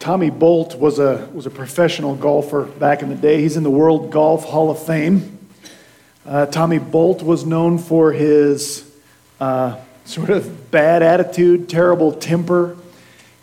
[0.00, 3.40] Tommy Bolt was a, was a professional golfer back in the day.
[3.40, 5.38] He's in the World Golf Hall of Fame.
[6.26, 8.90] Uh, Tommy Bolt was known for his
[9.38, 12.76] uh, sort of bad attitude, terrible temper.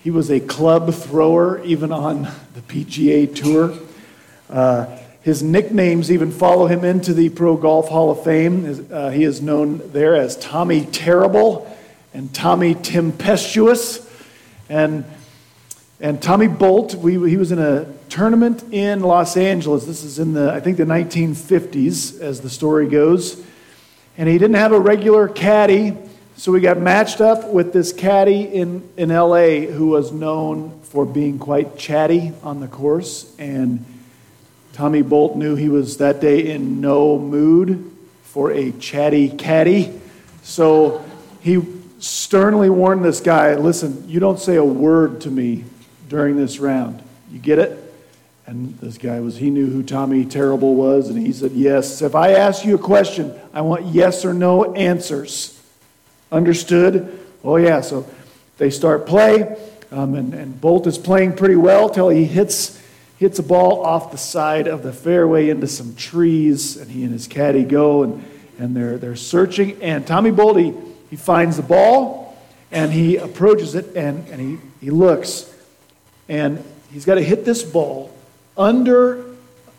[0.01, 2.23] He was a club thrower, even on
[2.53, 3.77] the PGA Tour.
[4.49, 8.87] Uh, his nicknames even follow him into the Pro Golf Hall of Fame.
[8.91, 11.73] Uh, he is known there as Tommy Terrible
[12.13, 14.05] and Tommy Tempestuous.
[14.67, 15.05] And
[16.01, 19.85] and Tommy Bolt, we, he was in a tournament in Los Angeles.
[19.85, 23.43] This is in the, I think, the 1950s, as the story goes.
[24.17, 25.97] And he didn't have a regular caddy,
[26.37, 31.05] so we got matched up with this caddy in, in LA who was known for
[31.05, 33.35] being quite chatty on the course.
[33.37, 33.83] And
[34.71, 39.99] Tommy Bolt knew he was that day in no mood for a chatty caddy.
[40.43, 41.03] So
[41.41, 41.61] he
[41.99, 45.65] sternly warned this guy listen, you don't say a word to me
[46.09, 47.01] during this round.
[47.31, 47.85] You get it?
[48.47, 52.01] And this guy was, he knew who Tommy Terrible was, and he said, Yes.
[52.01, 55.61] If I ask you a question, I want yes or no answers.
[56.31, 57.19] Understood?
[57.43, 57.81] Oh, yeah.
[57.81, 58.09] So
[58.57, 59.55] they start play,
[59.91, 62.81] um, and, and Bolt is playing pretty well till he hits,
[63.19, 67.13] hits a ball off the side of the fairway into some trees, and he and
[67.13, 68.25] his caddy go, and,
[68.57, 69.79] and they're, they're searching.
[69.83, 70.73] And Tommy Bolt, he,
[71.11, 72.35] he finds the ball,
[72.71, 75.53] and he approaches it, and, and he, he looks
[76.29, 78.15] and he's got to hit this ball
[78.55, 79.25] under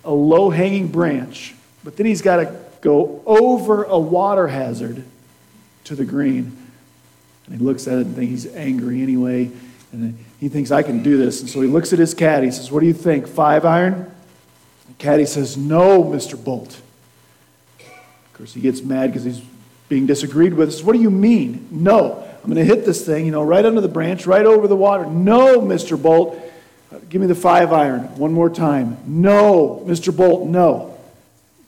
[0.05, 5.05] a low hanging branch, but then he's got to go over a water hazard
[5.85, 6.57] to the green.
[7.47, 9.51] And he looks at it and thinks he's angry anyway.
[9.93, 11.41] And he thinks, I can do this.
[11.41, 12.47] And so he looks at his caddy.
[12.47, 13.27] He says, What do you think?
[13.27, 14.11] Five iron?
[14.89, 16.43] The caddy says, No, Mr.
[16.43, 16.81] Bolt.
[17.79, 19.43] Of course, he gets mad because he's
[19.89, 20.69] being disagreed with.
[20.69, 21.69] He says, What do you mean?
[21.71, 22.27] No.
[22.43, 24.77] I'm going to hit this thing, you know, right under the branch, right over the
[24.77, 25.05] water.
[25.07, 26.01] No, Mr.
[26.01, 26.39] Bolt.
[27.09, 28.97] Give me the five iron one more time.
[29.07, 30.17] No, Mr.
[30.17, 30.97] Bolt, no.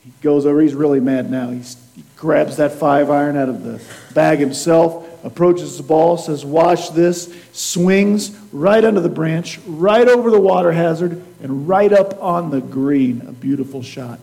[0.03, 1.51] He goes over, he's really mad now.
[1.51, 3.81] He's, he grabs that five iron out of the
[4.15, 10.31] bag himself, approaches the ball, says, Watch this, swings right under the branch, right over
[10.31, 13.23] the water hazard, and right up on the green.
[13.29, 14.19] A beautiful shot.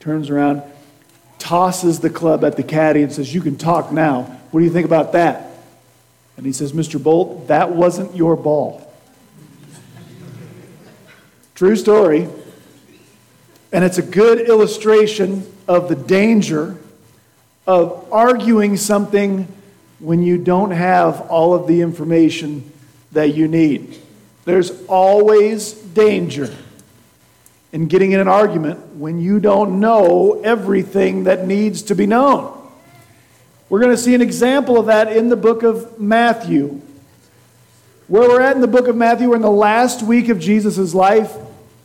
[0.00, 0.62] Turns around,
[1.38, 4.22] tosses the club at the caddy, and says, You can talk now.
[4.50, 5.49] What do you think about that?
[6.40, 7.00] And he says, Mr.
[7.02, 8.90] Bolt, that wasn't your ball.
[11.54, 12.30] True story.
[13.72, 16.78] And it's a good illustration of the danger
[17.66, 19.48] of arguing something
[19.98, 22.72] when you don't have all of the information
[23.12, 24.00] that you need.
[24.46, 26.56] There's always danger
[27.70, 32.59] in getting in an argument when you don't know everything that needs to be known.
[33.70, 36.82] We're going to see an example of that in the book of Matthew.
[38.08, 40.92] Where we're at in the book of Matthew, we're in the last week of Jesus'
[40.92, 41.34] life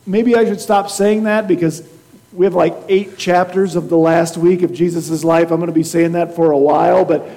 [0.06, 1.88] maybe I should stop saying that because
[2.31, 5.51] we have like eight chapters of the last week of Jesus' life.
[5.51, 7.28] I'm going to be saying that for a while, but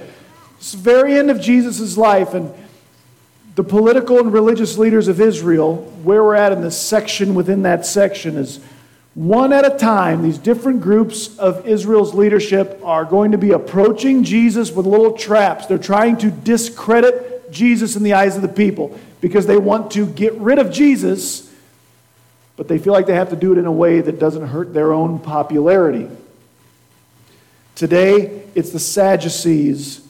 [0.57, 2.53] it's the very end of Jesus' life and
[3.55, 7.87] the political and religious leaders of Israel, where we're at in this section within that
[7.87, 8.61] section is
[9.27, 14.25] one at a time, these different groups of Israel's leadership are going to be approaching
[14.25, 15.67] Jesus with little traps.
[15.67, 20.07] They're trying to discredit Jesus in the eyes of the people because they want to
[20.07, 21.49] get rid of Jesus
[22.59, 24.75] but they feel like they have to do it in a way that doesn't hurt
[24.75, 26.11] their own popularity.
[27.77, 30.05] Today, it's the Sadducees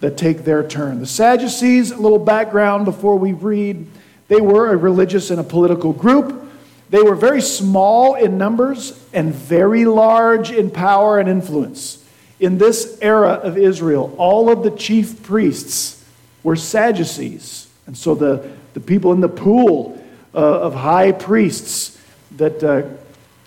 [0.00, 1.00] that take their turn.
[1.00, 3.86] The Sadducees, a little background before we read,
[4.28, 6.47] they were a religious and a political group.
[6.90, 12.04] They were very small in numbers and very large in power and influence.
[12.40, 16.04] In this era of Israel, all of the chief priests
[16.42, 17.68] were Sadducees.
[17.86, 20.02] And so the, the people in the pool
[20.34, 22.00] uh, of high priests
[22.36, 22.82] that uh,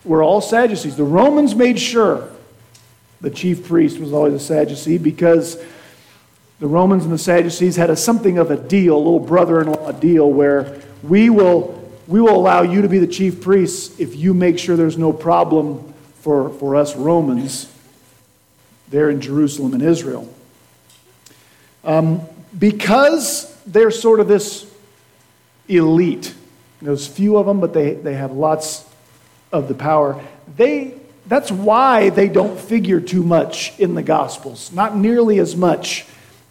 [0.04, 0.96] were all Sadducees.
[0.96, 2.30] The Romans made sure
[3.22, 5.62] the chief priest was always a Sadducee because
[6.60, 9.72] the Romans and the Sadducees had a, something of a deal, a little brother in
[9.72, 11.81] law deal, where we will,
[12.12, 15.14] we will allow you to be the chief priests if you make sure there's no
[15.14, 17.74] problem for, for us Romans
[18.90, 20.32] there in Jerusalem and Israel.
[21.86, 22.20] Um,
[22.60, 24.70] because they're sort of this
[25.70, 26.36] elite,
[26.82, 28.86] there's few of them, but they, they have lots
[29.54, 30.22] of the power.
[30.58, 30.96] They,
[31.28, 36.06] that's why they don't figure too much in the Gospels, not nearly as much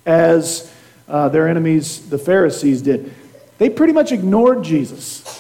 [0.07, 0.73] as
[1.07, 3.13] uh, their enemies, the Pharisees, did.
[3.59, 5.40] They pretty much ignored Jesus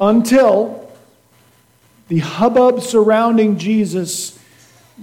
[0.00, 0.90] until
[2.08, 4.38] the hubbub surrounding Jesus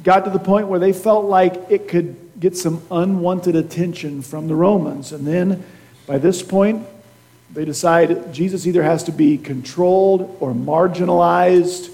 [0.04, 4.48] got to the point where they felt like it could get some unwanted attention from
[4.48, 5.12] the Romans.
[5.12, 5.64] And then
[6.08, 6.86] by this point,
[7.54, 11.90] They decide Jesus either has to be controlled or marginalized,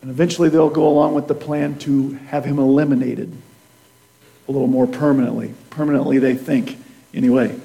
[0.00, 3.30] and eventually they'll go along with the plan to have him eliminated
[4.48, 5.54] a little more permanently.
[5.70, 6.78] Permanently, they think,
[7.12, 7.58] anyway.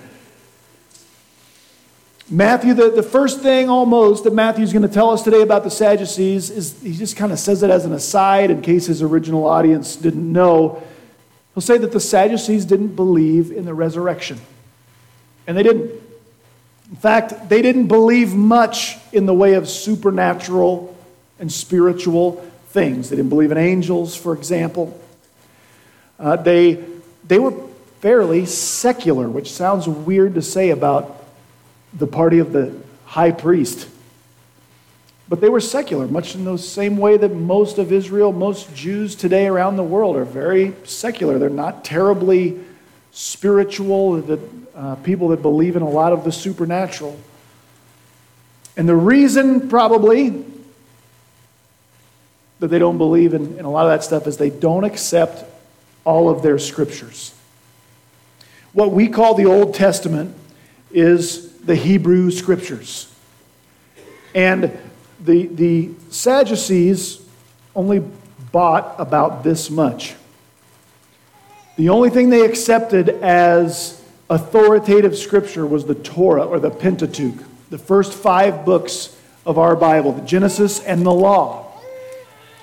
[2.32, 5.72] Matthew, the, the first thing almost that Matthew's going to tell us today about the
[5.72, 9.48] Sadducees is he just kind of says it as an aside in case his original
[9.48, 10.84] audience didn't know.
[11.56, 14.40] He'll say that the Sadducees didn't believe in the resurrection.
[15.48, 15.90] And they didn't.
[16.92, 20.96] In fact, they didn't believe much in the way of supernatural
[21.40, 22.34] and spiritual
[22.68, 23.10] things.
[23.10, 25.00] They didn't believe in angels, for example.
[26.20, 26.84] Uh, they,
[27.28, 27.54] they were
[28.02, 31.19] fairly secular, which sounds weird to say about
[31.94, 32.76] the party of the
[33.06, 33.88] high priest.
[35.28, 39.16] But they were secular, much in the same way that most of Israel, most Jews
[39.16, 41.38] today around the world are very secular.
[41.38, 42.60] They're not terribly
[43.12, 44.40] spiritual, that,
[44.76, 47.20] uh, people that believe in a lot of the supernatural.
[48.76, 50.46] And the reason, probably,
[52.60, 55.44] that they don't believe in, in a lot of that stuff is they don't accept
[56.06, 57.34] all of their scriptures.
[58.74, 60.36] What we call the Old Testament
[60.92, 63.14] is the Hebrew scriptures.
[64.34, 64.76] And
[65.24, 67.24] the, the Sadducees
[67.76, 68.04] only
[68.52, 70.16] bought about this much.
[71.76, 77.38] The only thing they accepted as authoritative scripture was the Torah or the Pentateuch,
[77.70, 81.72] the first five books of our Bible, the Genesis and the Law.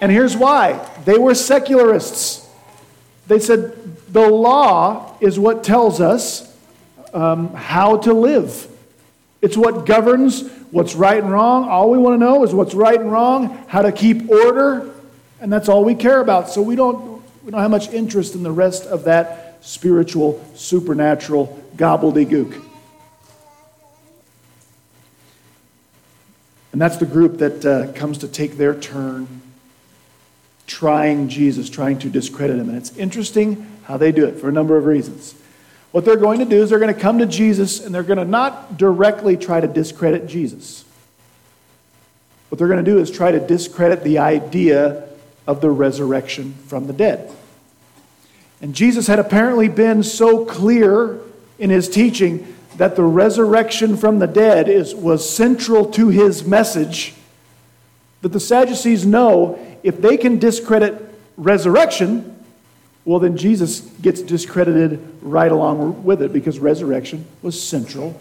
[0.00, 2.44] And here's why they were secularists.
[3.28, 6.52] They said the law is what tells us
[7.14, 8.72] um, how to live.
[9.46, 11.68] It's what governs what's right and wrong.
[11.68, 14.92] All we want to know is what's right and wrong, how to keep order,
[15.40, 16.50] and that's all we care about.
[16.50, 21.62] So we don't, we don't have much interest in the rest of that spiritual, supernatural
[21.76, 22.60] gobbledygook.
[26.72, 29.42] And that's the group that uh, comes to take their turn
[30.66, 32.68] trying Jesus, trying to discredit him.
[32.68, 35.36] And it's interesting how they do it for a number of reasons.
[35.96, 38.18] What they're going to do is they're going to come to Jesus and they're going
[38.18, 40.84] to not directly try to discredit Jesus.
[42.50, 45.08] What they're going to do is try to discredit the idea
[45.46, 47.32] of the resurrection from the dead.
[48.60, 51.18] And Jesus had apparently been so clear
[51.58, 57.14] in his teaching that the resurrection from the dead is, was central to his message
[58.20, 62.35] that the Sadducees know if they can discredit resurrection,
[63.06, 68.20] well, then Jesus gets discredited right along with it because resurrection was central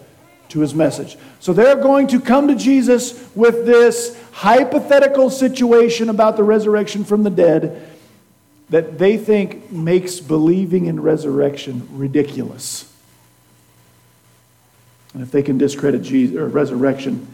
[0.50, 1.18] to his message.
[1.40, 7.24] So they're going to come to Jesus with this hypothetical situation about the resurrection from
[7.24, 7.84] the dead
[8.70, 12.90] that they think makes believing in resurrection ridiculous.
[15.14, 17.26] And if they can discredit Jesus or resurrection,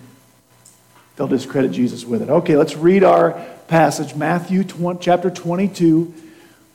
[1.16, 2.30] they'll discredit Jesus with it.
[2.30, 3.32] Okay, let's read our
[3.68, 6.14] passage, Matthew 20, chapter 22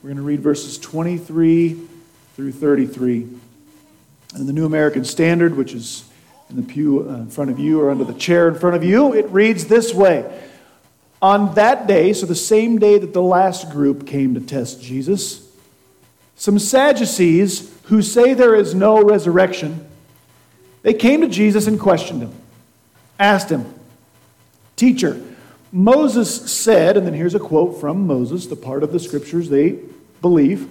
[0.04, 1.80] we're going to read verses 23
[2.36, 3.24] through 33.
[3.24, 3.40] And
[4.36, 6.08] in the New American Standard, which is
[6.50, 8.84] in the pew uh, in front of you or under the chair in front of
[8.84, 10.42] you, it reads this way
[11.22, 15.50] On that day, so the same day that the last group came to test Jesus,
[16.36, 19.88] some Sadducees who say there is no resurrection,
[20.84, 22.34] they came to Jesus and questioned him,
[23.18, 23.74] asked him,
[24.76, 25.20] Teacher,
[25.72, 29.80] Moses said, and then here's a quote from Moses, the part of the scriptures they
[30.22, 30.68] believe.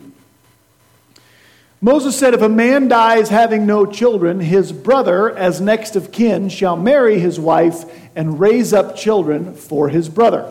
[1.81, 6.49] Moses said, If a man dies having no children, his brother, as next of kin,
[6.49, 7.85] shall marry his wife
[8.17, 10.51] and raise up children for his brother.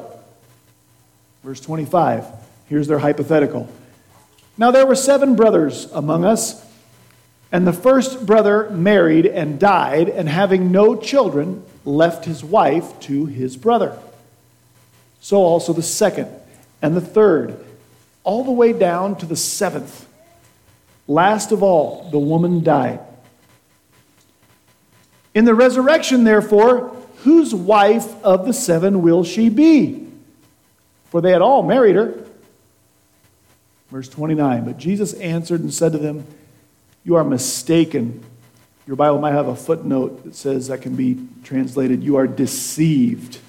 [1.43, 2.25] Verse 25,
[2.67, 3.67] here's their hypothetical.
[4.57, 6.63] Now there were seven brothers among us,
[7.51, 13.25] and the first brother married and died, and having no children, left his wife to
[13.25, 13.97] his brother.
[15.25, 16.29] So also the second
[16.84, 17.58] and the third,
[18.24, 20.08] all the way down to the seventh.
[21.08, 23.00] Last of all, the woman died.
[25.34, 30.08] In the resurrection, therefore, whose wife of the seven will she be?
[31.05, 32.24] For they had all married her.
[33.89, 36.27] Verse 29 But Jesus answered and said to them,
[37.03, 38.24] You are mistaken.
[38.86, 43.39] Your Bible might have a footnote that says that can be translated, You are deceived.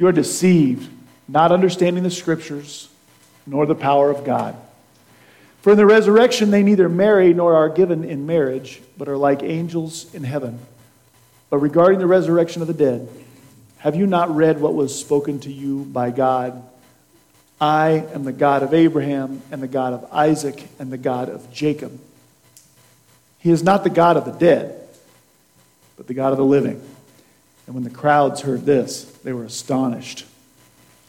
[0.00, 0.90] You are deceived,
[1.28, 2.88] not understanding the scriptures
[3.46, 4.56] nor the power of God.
[5.60, 9.42] For in the resurrection they neither marry nor are given in marriage, but are like
[9.42, 10.58] angels in heaven.
[11.50, 13.10] But regarding the resurrection of the dead,
[13.76, 16.62] have you not read what was spoken to you by God?
[17.60, 21.52] I am the God of Abraham, and the God of Isaac, and the God of
[21.52, 22.00] Jacob.
[23.40, 24.80] He is not the God of the dead,
[25.98, 26.80] but the God of the living.
[27.70, 30.26] And when the crowds heard this, they were astonished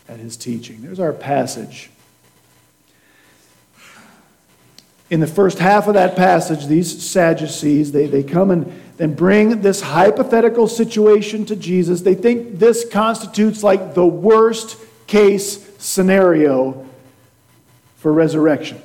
[0.07, 0.83] at his teaching.
[0.83, 1.89] There's our passage.
[5.09, 9.61] In the first half of that passage, these Sadducees, they, they come and then bring
[9.61, 12.01] this hypothetical situation to Jesus.
[12.01, 14.77] They think this constitutes like the worst
[15.07, 16.87] case scenario
[17.95, 18.79] for resurrection.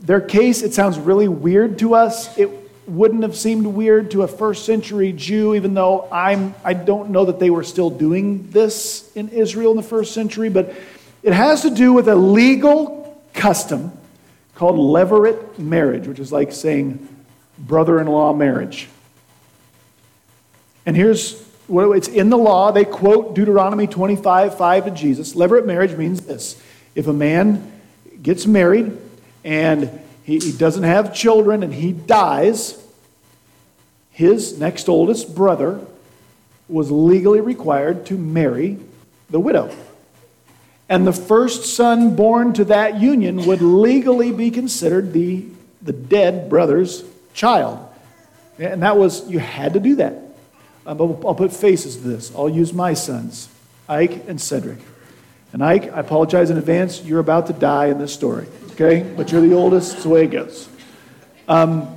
[0.00, 2.36] Their case, it sounds really weird to us.
[2.36, 7.10] It wouldn't have seemed weird to a first century Jew, even though I'm, I don't
[7.10, 10.74] know that they were still doing this in Israel in the first century, but
[11.22, 13.92] it has to do with a legal custom
[14.54, 17.08] called levirate marriage, which is like saying
[17.58, 18.88] brother in law marriage.
[20.84, 22.70] And here's what it's in the law.
[22.70, 25.34] They quote Deuteronomy 25 5 to Jesus.
[25.34, 26.60] Levirate marriage means this
[26.94, 27.72] if a man
[28.22, 28.96] gets married
[29.44, 32.76] and he, he doesn't have children and he dies,
[34.10, 35.80] his next oldest brother
[36.68, 38.76] was legally required to marry
[39.30, 39.72] the widow.
[40.88, 45.46] And the first son born to that union would legally be considered the,
[45.80, 47.88] the dead brother's child.
[48.58, 50.14] And that was, you had to do that.
[50.86, 52.34] Um, I'll put faces to this.
[52.34, 53.48] I'll use my sons,
[53.88, 54.78] Ike and Cedric.
[55.52, 57.00] And Ike, I apologize in advance.
[57.04, 59.02] You're about to die in this story okay?
[59.16, 60.68] But you're the oldest, it's the way it goes.
[61.48, 61.96] Um,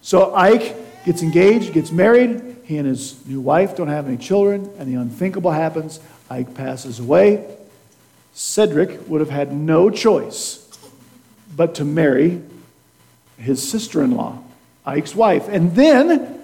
[0.00, 2.56] so Ike gets engaged, gets married.
[2.64, 6.00] He and his new wife don't have any children, and the unthinkable happens.
[6.30, 7.56] Ike passes away.
[8.32, 10.58] Cedric would have had no choice
[11.54, 12.40] but to marry
[13.36, 14.38] his sister in law,
[14.86, 15.48] Ike's wife.
[15.48, 16.42] And then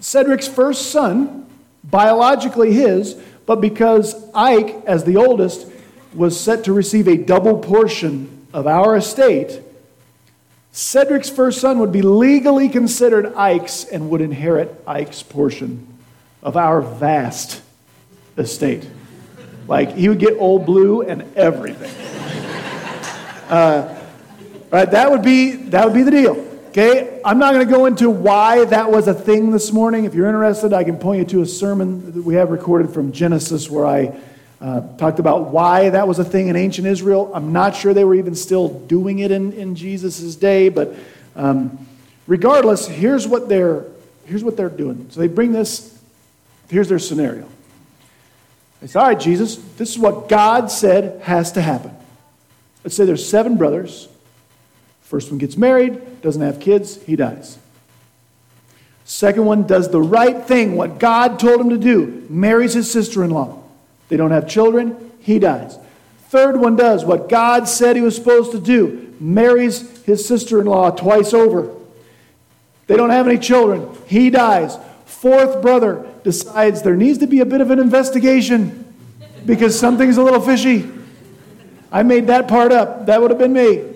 [0.00, 1.46] Cedric's first son,
[1.84, 3.14] biologically his,
[3.46, 5.66] but because Ike, as the oldest,
[6.14, 9.60] was set to receive a double portion of our estate,
[10.72, 15.86] Cedric's first son would be legally considered Ike's and would inherit Ike's portion
[16.42, 17.62] of our vast
[18.36, 18.88] estate.
[19.68, 21.92] Like he would get old blue and everything.
[23.48, 24.02] Uh,
[24.70, 26.48] right, that would be that would be the deal.
[26.68, 30.06] Okay, I'm not going to go into why that was a thing this morning.
[30.06, 33.12] If you're interested, I can point you to a sermon that we have recorded from
[33.12, 34.18] Genesis where I
[34.62, 37.32] uh, talked about why that was a thing in ancient Israel.
[37.34, 40.94] I'm not sure they were even still doing it in, in Jesus' day, but
[41.34, 41.84] um,
[42.28, 43.84] regardless, here's what, they're,
[44.24, 45.08] here's what they're doing.
[45.10, 46.00] So they bring this,
[46.70, 47.48] here's their scenario.
[48.80, 51.90] They say, All right, Jesus, this is what God said has to happen.
[52.84, 54.08] Let's say there's seven brothers.
[55.02, 57.58] First one gets married, doesn't have kids, he dies.
[59.04, 63.24] Second one does the right thing, what God told him to do, marries his sister
[63.24, 63.61] in law.
[64.12, 65.78] They don't have children, he dies.
[66.28, 70.66] Third one does what God said he was supposed to do marries his sister in
[70.66, 71.74] law twice over.
[72.88, 74.76] They don't have any children, he dies.
[75.06, 78.84] Fourth brother decides there needs to be a bit of an investigation
[79.46, 80.90] because something's a little fishy.
[81.90, 83.06] I made that part up.
[83.06, 83.94] That would have been me.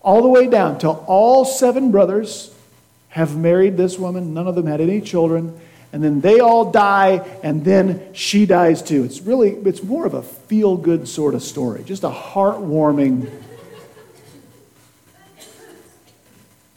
[0.00, 2.54] All the way down till all seven brothers
[3.08, 4.32] have married this woman.
[4.32, 5.60] None of them had any children
[5.92, 9.04] and then they all die, and then she dies too.
[9.04, 13.30] It's really, it's more of a feel good sort of story, just a heartwarming.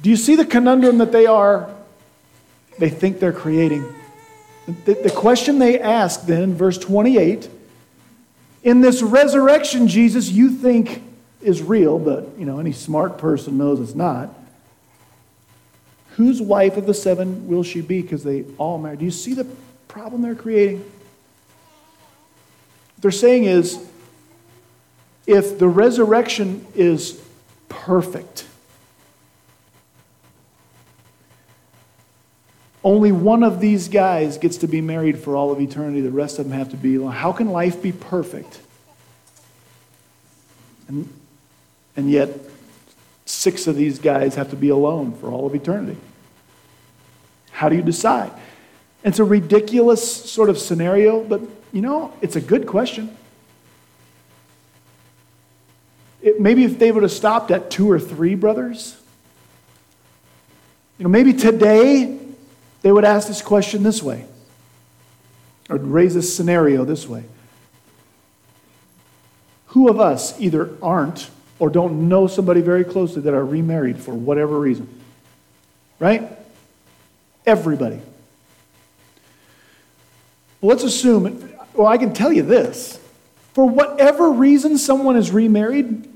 [0.01, 1.69] Do you see the conundrum that they are,
[2.79, 3.85] they think they're creating?
[4.85, 7.49] The, the question they ask then, verse 28,
[8.63, 11.03] in this resurrection, Jesus, you think
[11.41, 14.33] is real, but you know, any smart person knows it's not.
[16.21, 18.03] Whose wife of the seven will she be?
[18.03, 18.99] Because they all married.
[18.99, 19.47] Do you see the
[19.87, 20.77] problem they're creating?
[20.77, 20.87] What
[23.01, 23.83] they're saying is
[25.25, 27.19] if the resurrection is
[27.69, 28.45] perfect,
[32.83, 36.01] only one of these guys gets to be married for all of eternity.
[36.01, 36.97] The rest of them have to be.
[36.97, 37.13] Alone.
[37.13, 38.59] How can life be perfect?
[40.87, 41.11] And,
[41.95, 42.29] and yet,
[43.25, 45.97] six of these guys have to be alone for all of eternity.
[47.61, 48.31] How do you decide?
[49.03, 51.41] It's a ridiculous sort of scenario, but
[51.71, 53.15] you know, it's a good question.
[56.23, 58.99] It, maybe if they would have stopped at two or three brothers,
[60.97, 62.17] you know, maybe today
[62.81, 64.25] they would ask this question this way,
[65.69, 67.25] or raise this scenario this way.
[69.67, 74.15] Who of us either aren't or don't know somebody very closely that are remarried for
[74.15, 74.89] whatever reason.
[75.99, 76.40] Right?
[77.45, 78.01] Everybody.
[80.61, 82.99] Let's assume, well, I can tell you this.
[83.53, 86.07] For whatever reason someone is remarried,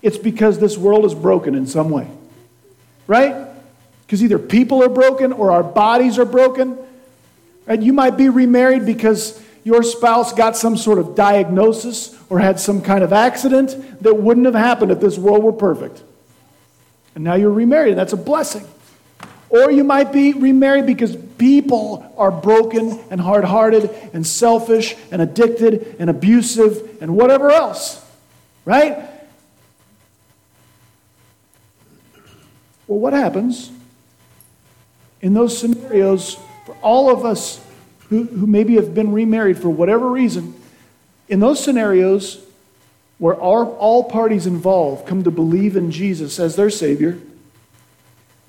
[0.00, 2.08] it's because this world is broken in some way.
[3.06, 3.46] Right?
[4.06, 6.78] Because either people are broken or our bodies are broken.
[7.66, 7.80] Right?
[7.80, 12.82] You might be remarried because your spouse got some sort of diagnosis or had some
[12.82, 16.02] kind of accident that wouldn't have happened if this world were perfect.
[17.14, 18.66] And now you're remarried, and that's a blessing.
[19.52, 25.20] Or you might be remarried because people are broken and hard hearted and selfish and
[25.20, 28.02] addicted and abusive and whatever else.
[28.64, 28.96] Right?
[32.86, 33.70] Well, what happens
[35.20, 37.62] in those scenarios for all of us
[38.08, 40.54] who, who maybe have been remarried for whatever reason?
[41.28, 42.42] In those scenarios
[43.18, 47.18] where our, all parties involved come to believe in Jesus as their Savior,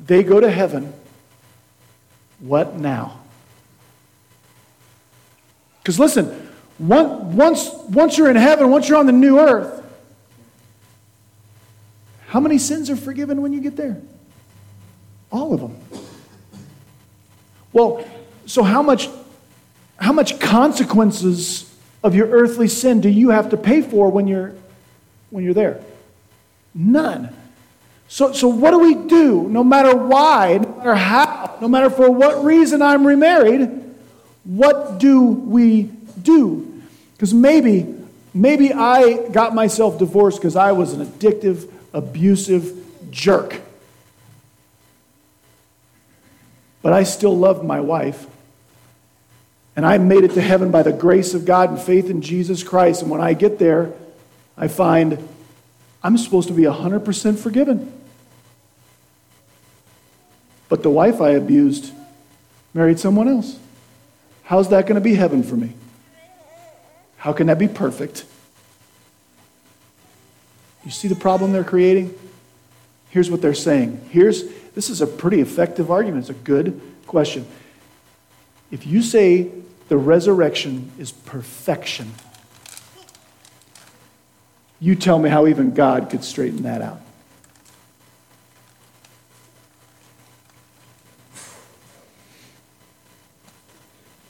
[0.06, 0.94] they go to heaven.
[2.40, 3.20] What now?
[5.82, 9.82] Because listen, once, once you're in heaven, once you're on the new earth,
[12.28, 14.02] how many sins are forgiven when you get there?
[15.32, 15.78] All of them.
[17.72, 18.06] Well,
[18.46, 19.10] so how much,
[19.98, 21.72] how much consequences
[22.04, 24.54] of your earthly sin do you have to pay for when you're,
[25.30, 25.84] when you're there?
[26.74, 27.36] None.
[28.14, 29.50] So, so what do we do?
[29.50, 33.72] No matter why, no matter how, no matter for what reason I'm remarried,
[34.44, 35.90] what do we
[36.22, 36.84] do?
[37.14, 37.92] Because maybe,
[38.32, 43.60] maybe I got myself divorced because I was an addictive, abusive jerk.
[46.84, 48.28] But I still loved my wife.
[49.76, 52.62] And I made it to heaven by the grace of God and faith in Jesus
[52.62, 53.02] Christ.
[53.02, 53.92] And when I get there,
[54.56, 55.28] I find
[56.04, 58.02] I'm supposed to be 100% forgiven.
[60.74, 61.94] But the wife I abused
[62.74, 63.60] married someone else.
[64.42, 65.76] How's that going to be heaven for me?
[67.18, 68.26] How can that be perfect?
[70.84, 72.18] You see the problem they're creating?
[73.12, 74.10] Here's what they're saying.
[74.10, 76.28] Here's this is a pretty effective argument.
[76.28, 77.46] It's a good question.
[78.72, 79.52] If you say
[79.90, 82.12] the resurrection is perfection,
[84.80, 87.03] you tell me how even God could straighten that out.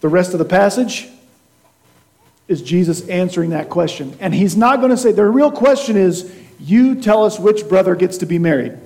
[0.04, 1.08] The rest of the passage
[2.50, 4.18] is Jesus answering that question.
[4.20, 7.96] And he's not going to say, the real question is, you tell us which brother
[7.96, 8.78] gets to be married.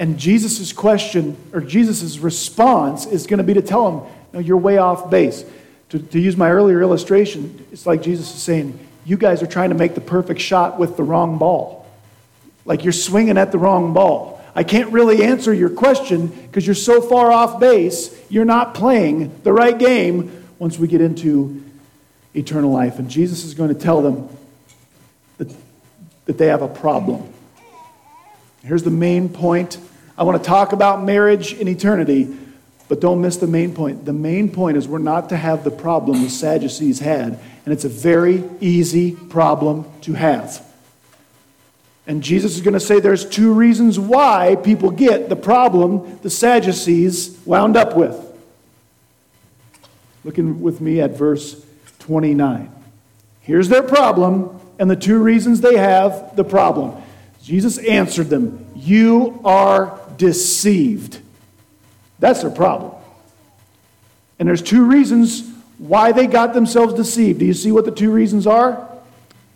[0.00, 4.56] And Jesus' question, or Jesus' response, is going to be to tell him, no, you're
[4.56, 5.44] way off base.
[5.90, 9.68] To, to use my earlier illustration, it's like Jesus is saying, you guys are trying
[9.68, 11.86] to make the perfect shot with the wrong ball.
[12.64, 14.35] Like you're swinging at the wrong ball.
[14.56, 19.42] I can't really answer your question because you're so far off base, you're not playing
[19.42, 21.62] the right game once we get into
[22.34, 22.98] eternal life.
[22.98, 24.30] And Jesus is going to tell them
[25.36, 25.54] that,
[26.24, 27.30] that they have a problem.
[28.62, 29.78] Here's the main point.
[30.16, 32.34] I want to talk about marriage in eternity,
[32.88, 34.06] but don't miss the main point.
[34.06, 37.84] The main point is we're not to have the problem the Sadducees had, and it's
[37.84, 40.65] a very easy problem to have.
[42.06, 46.30] And Jesus is going to say there's two reasons why people get the problem the
[46.30, 48.22] Sadducees wound up with.
[50.24, 51.64] Looking with me at verse
[52.00, 52.72] 29.
[53.40, 57.00] Here's their problem, and the two reasons they have the problem.
[57.42, 61.20] Jesus answered them You are deceived.
[62.18, 62.92] That's their problem.
[64.38, 67.40] And there's two reasons why they got themselves deceived.
[67.40, 68.88] Do you see what the two reasons are?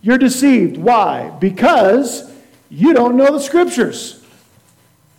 [0.02, 0.76] You're deceived.
[0.76, 1.30] Why?
[1.40, 2.29] Because
[2.70, 4.24] you don't know the scriptures.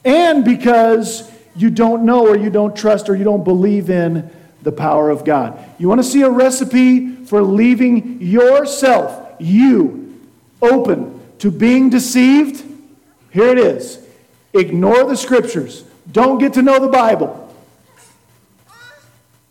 [0.04, 4.72] And because you don't know or you don't trust or you don't believe in the
[4.72, 5.60] power of God.
[5.78, 10.20] You want to see a recipe for leaving yourself, you,
[10.62, 12.64] open to being deceived?
[13.32, 14.00] Here it is.
[14.54, 15.84] Ignore the scriptures.
[16.12, 17.38] Don't get to know the Bible.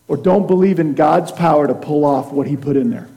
[0.06, 3.08] Or don't believe in God's power to pull off what He put in there.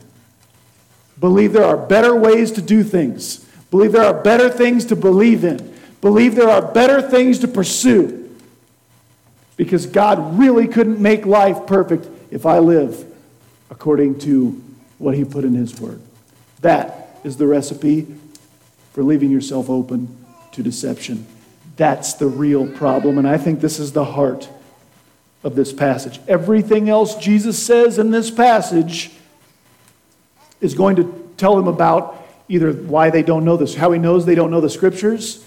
[1.19, 3.47] Believe there are better ways to do things.
[3.73, 5.73] Believe there are better things to believe in.
[5.99, 8.29] Believe there are better things to pursue.
[9.57, 13.03] Because God really couldn't make life perfect if I live
[13.71, 14.61] according to
[14.99, 15.99] what He put in His Word.
[16.61, 18.05] That is the recipe
[18.91, 21.25] for leaving yourself open to deception.
[21.75, 23.17] That's the real problem.
[23.17, 24.47] And I think this is the heart
[25.43, 26.19] of this passage.
[26.27, 29.09] Everything else Jesus says in this passage
[30.61, 32.22] is going to tell him about
[32.53, 35.43] either why they don't know this, how he knows they don't know the scriptures,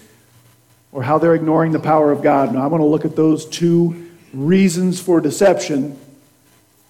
[0.91, 2.53] or how they're ignoring the power of God.
[2.53, 5.97] Now, I want to look at those two reasons for deception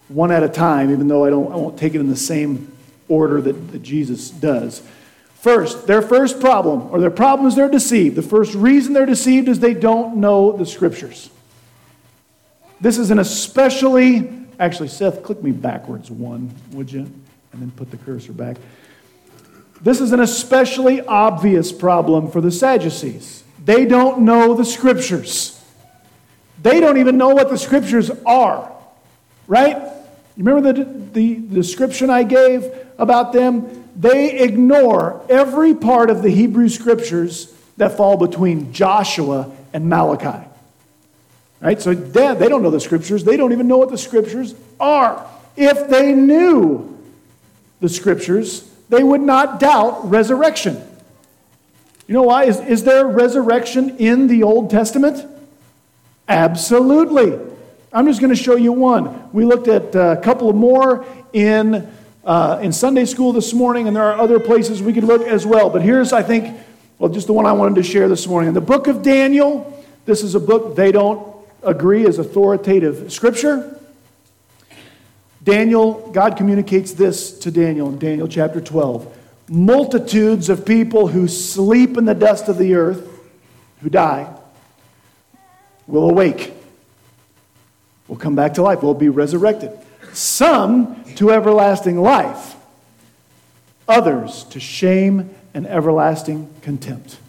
[0.08, 2.76] one at a time, even though I, don't, I won't take it in the same
[3.08, 4.82] order that, that Jesus does.
[5.36, 8.16] First, their first problem, or their problem is they're deceived.
[8.16, 11.30] The first reason they're deceived is they don't know the scriptures.
[12.82, 17.02] This is an especially, actually, Seth, click me backwards one, would you?
[17.02, 18.58] And then put the cursor back.
[19.82, 23.44] This is an especially obvious problem for the Sadducees.
[23.64, 25.62] They don't know the scriptures.
[26.62, 28.72] They don't even know what the scriptures are,
[29.48, 29.78] right?
[30.36, 32.66] You remember the, the description I gave
[32.98, 33.84] about them?
[33.96, 40.48] They ignore every part of the Hebrew scriptures that fall between Joshua and Malachi.
[41.60, 41.82] Right?
[41.82, 43.24] So they, they don't know the scriptures.
[43.24, 45.28] They don't even know what the scriptures are.
[45.56, 46.98] If they knew
[47.80, 50.82] the scriptures, they would not doubt resurrection.
[52.08, 52.46] You know why?
[52.46, 55.26] Is, is there resurrection in the Old Testament?
[56.30, 57.38] Absolutely.
[57.92, 59.30] I'm just going to show you one.
[59.34, 61.92] We looked at a couple of more in,
[62.24, 65.46] uh, in Sunday school this morning, and there are other places we could look as
[65.46, 65.70] well.
[65.70, 66.58] But here's, I think,
[66.98, 68.50] well, just the one I wanted to share this morning.
[68.50, 73.80] In the book of Daniel, this is a book they don't agree is authoritative scripture.
[75.48, 79.18] Daniel, God communicates this to Daniel in Daniel chapter 12.
[79.48, 83.10] Multitudes of people who sleep in the dust of the earth,
[83.80, 84.30] who die,
[85.88, 86.52] will awake,
[88.10, 89.72] will come back to life, will be resurrected.
[90.12, 92.58] Some to everlasting life,
[93.88, 97.20] others to shame and everlasting contempt.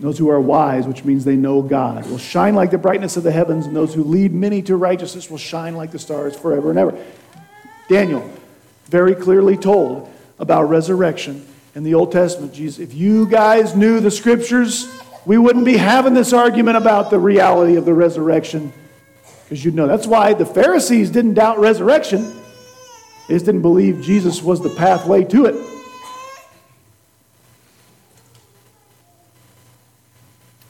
[0.00, 3.24] Those who are wise, which means they know God, will shine like the brightness of
[3.24, 6.70] the heavens, and those who lead many to righteousness will shine like the stars forever
[6.70, 6.96] and ever.
[7.88, 8.30] Daniel
[8.86, 10.08] very clearly told
[10.38, 12.54] about resurrection in the Old Testament.
[12.54, 14.88] Jesus, if you guys knew the scriptures,
[15.26, 18.72] we wouldn't be having this argument about the reality of the resurrection
[19.44, 19.86] because you'd know.
[19.86, 22.24] That's why the Pharisees didn't doubt resurrection,
[23.26, 25.77] they just didn't believe Jesus was the pathway to it.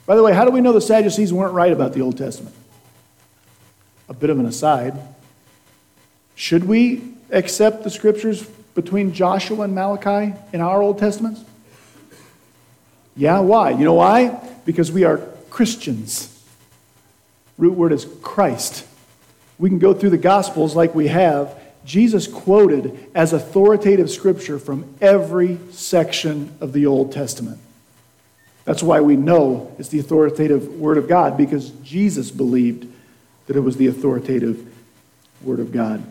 [0.09, 2.55] By the way, how do we know the Sadducees weren't right about the Old Testament?
[4.09, 4.95] A bit of an aside.
[6.33, 8.41] Should we accept the scriptures
[8.73, 11.43] between Joshua and Malachi in our Old Testaments?
[13.15, 13.69] Yeah, why?
[13.69, 14.29] You know why?
[14.65, 15.19] Because we are
[15.51, 16.43] Christians.
[17.59, 18.87] Root word is Christ.
[19.59, 21.55] We can go through the Gospels like we have.
[21.85, 27.59] Jesus quoted as authoritative scripture from every section of the Old Testament.
[28.69, 32.87] That's why we know it's the authoritative Word of God, because Jesus believed
[33.47, 34.63] that it was the authoritative
[35.41, 36.03] Word of God.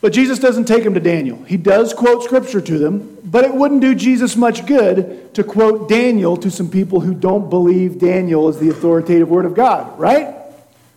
[0.00, 1.42] But Jesus doesn't take them to Daniel.
[1.42, 5.90] He does quote Scripture to them, but it wouldn't do Jesus much good to quote
[5.90, 10.34] Daniel to some people who don't believe Daniel is the authoritative Word of God, right?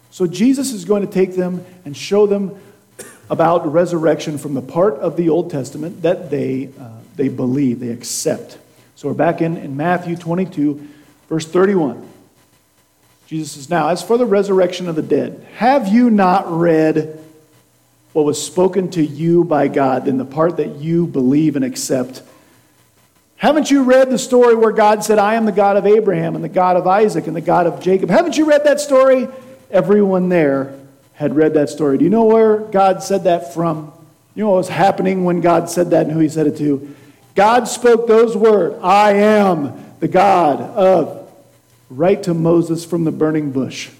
[0.09, 2.57] So Jesus is going to take them and show them
[3.29, 7.89] about resurrection from the part of the Old Testament that they, uh, they believe, they
[7.89, 8.59] accept.
[9.05, 10.87] So we're back in, in Matthew 22,
[11.29, 12.09] verse 31.
[13.27, 17.23] Jesus says, Now, as for the resurrection of the dead, have you not read
[18.13, 22.23] what was spoken to you by God in the part that you believe and accept?
[23.35, 26.43] Haven't you read the story where God said, I am the God of Abraham and
[26.43, 28.09] the God of Isaac and the God of Jacob?
[28.09, 29.27] Haven't you read that story?
[29.69, 30.79] Everyone there
[31.13, 31.99] had read that story.
[31.99, 33.93] Do you know where God said that from?
[34.33, 36.95] You know what was happening when God said that and who he said it to?
[37.35, 41.29] God spoke those words I am the God of,
[41.89, 43.91] right to Moses from the burning bush.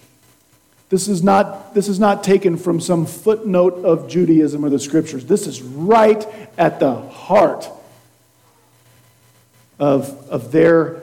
[0.90, 5.26] This is, not, this is not taken from some footnote of Judaism or the scriptures.
[5.26, 6.26] This is right
[6.58, 7.68] at the heart
[9.80, 11.02] of, of their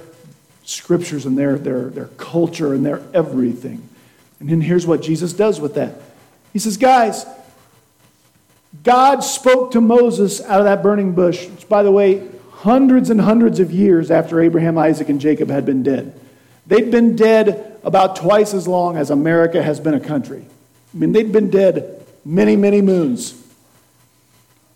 [0.64, 3.88] scriptures and their, their, their culture and their everything.
[4.40, 6.00] And then here's what Jesus does with that
[6.52, 7.26] He says, Guys,
[8.82, 13.20] God spoke to Moses out of that burning bush, which, by the way, hundreds and
[13.20, 16.18] hundreds of years after Abraham, Isaac, and Jacob had been dead.
[16.66, 20.44] They'd been dead about twice as long as America has been a country.
[20.94, 23.40] I mean, they'd been dead many, many moons.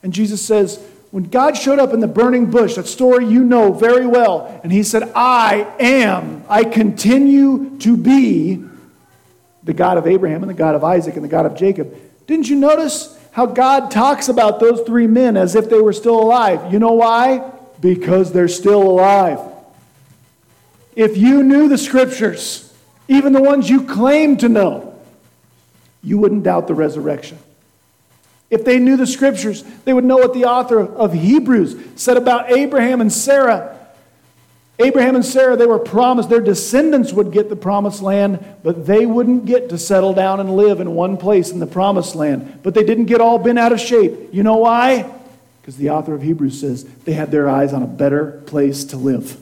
[0.03, 3.73] And Jesus says, when God showed up in the burning bush, that story you know
[3.73, 8.65] very well, and he said, I am, I continue to be
[9.63, 11.97] the God of Abraham and the God of Isaac and the God of Jacob.
[12.27, 16.19] Didn't you notice how God talks about those three men as if they were still
[16.19, 16.73] alive.
[16.73, 17.53] You know why?
[17.83, 19.39] Because they're still alive.
[20.95, 22.73] If you knew the scriptures,
[23.09, 24.99] even the ones you claim to know,
[26.03, 27.39] you wouldn't doubt the resurrection.
[28.49, 32.51] If they knew the scriptures, they would know what the author of Hebrews said about
[32.51, 33.86] Abraham and Sarah
[34.79, 39.07] Abraham and Sarah, they were promised their descendants would get the promised land, but they
[39.07, 42.61] wouldn't get to settle down and live in one place in the promised land.
[42.63, 44.29] But they didn't get all bent out of shape.
[44.33, 45.11] You know why?
[45.63, 48.99] Because the author of Hebrews says they had their eyes on a better place to
[48.99, 49.41] live,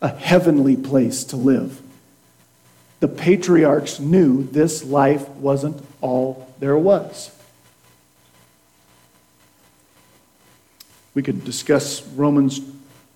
[0.00, 1.80] a heavenly place to live.
[3.02, 7.32] the patriarchs knew this life wasn't all there was.
[11.12, 12.60] We could discuss Romans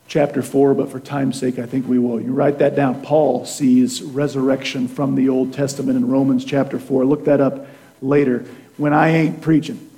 [0.09, 2.21] chapter 4, but for time's sake, I think we will.
[2.21, 3.03] You write that down.
[3.03, 7.05] Paul sees resurrection from the Old Testament in Romans chapter 4.
[7.05, 7.67] Look that up
[8.01, 8.45] later
[8.77, 9.91] when I ain't preaching.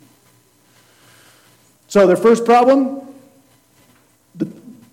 [1.89, 3.03] So, their first problem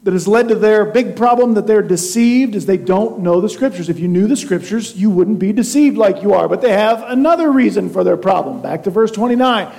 [0.06, 3.50] that has led to their big problem that they're deceived is they don't know the
[3.50, 3.90] scriptures.
[3.90, 6.48] If you knew the scriptures, you wouldn't be deceived like you are.
[6.48, 8.62] But they have another reason for their problem.
[8.62, 9.74] Back to verse 29.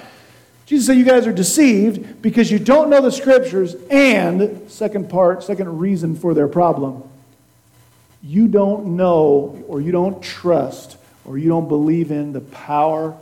[0.67, 5.45] Jesus said, You guys are deceived because you don't know the scriptures, and, second part,
[5.45, 7.09] second reason for their problem,
[8.23, 13.17] you don't know or you don't trust or you don't believe in the power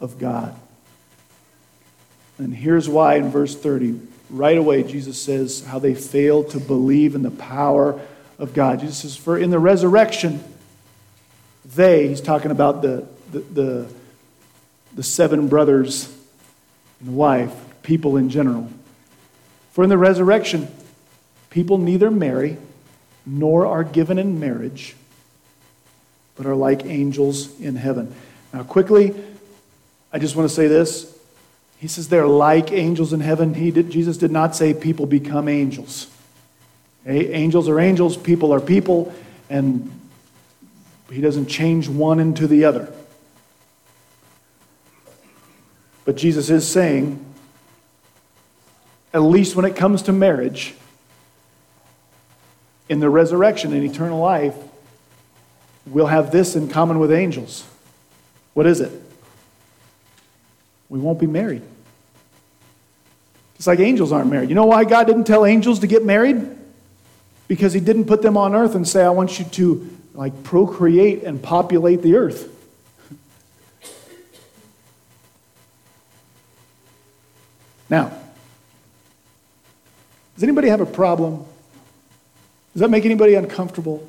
[0.00, 0.54] of God.
[2.38, 4.00] And here's why in verse 30.
[4.30, 8.00] Right away, Jesus says how they failed to believe in the power
[8.38, 8.80] of God.
[8.80, 10.42] Jesus says, For in the resurrection,
[11.64, 13.92] they, he's talking about the, the, the,
[14.94, 16.14] the seven brothers
[17.00, 18.70] and the wife, people in general.
[19.72, 20.68] For in the resurrection,
[21.50, 22.56] people neither marry
[23.24, 24.96] nor are given in marriage,
[26.36, 28.14] but are like angels in heaven.
[28.52, 29.14] Now, quickly,
[30.12, 31.14] I just want to say this.
[31.78, 33.54] He says they're like angels in heaven.
[33.54, 36.08] He did, Jesus did not say people become angels.
[37.06, 37.32] Okay?
[37.32, 39.14] Angels are angels, people are people,
[39.48, 39.90] and
[41.10, 42.92] he doesn't change one into the other.
[46.08, 47.22] But Jesus is saying,
[49.12, 50.74] at least when it comes to marriage,
[52.88, 54.54] in the resurrection and eternal life,
[55.84, 57.62] we'll have this in common with angels.
[58.54, 58.90] What is it?
[60.88, 61.60] We won't be married.
[63.56, 64.48] It's like angels aren't married.
[64.48, 66.56] You know why God didn't tell angels to get married?
[67.48, 71.24] Because he didn't put them on earth and say, I want you to like procreate
[71.24, 72.57] and populate the earth.
[77.90, 78.12] Now,
[80.34, 81.44] does anybody have a problem?
[82.72, 84.08] Does that make anybody uncomfortable?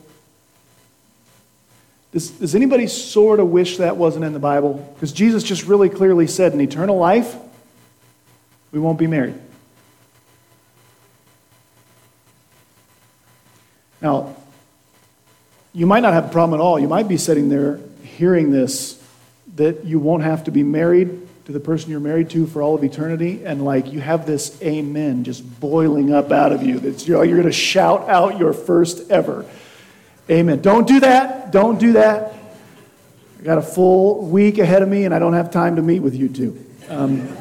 [2.11, 4.73] Does, does anybody sort of wish that wasn't in the Bible?
[4.95, 7.35] Because Jesus just really clearly said in eternal life,
[8.71, 9.35] we won't be married.
[14.01, 14.35] Now,
[15.73, 16.79] you might not have a problem at all.
[16.79, 19.01] You might be sitting there hearing this
[19.55, 22.75] that you won't have to be married to the person you're married to for all
[22.75, 26.79] of eternity, and like you have this amen just boiling up out of you.
[26.79, 29.45] That you're, you're going to shout out your first ever
[30.29, 30.61] amen.
[30.61, 31.51] Don't do that.
[31.51, 32.33] Don't do that.
[33.39, 36.01] I got a full week ahead of me, and I don't have time to meet
[36.01, 36.65] with you two.
[36.89, 37.27] Um,